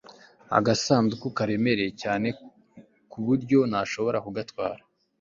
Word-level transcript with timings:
agasanduku 0.57 1.25
karemereye 1.37 1.91
cyane 2.01 2.27
ku 3.11 3.17
buryo 3.25 3.59
ntashobora 3.69 4.17
gutwara 4.25 4.81